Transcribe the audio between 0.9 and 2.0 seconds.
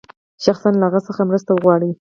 څخه مرسته وغواړي.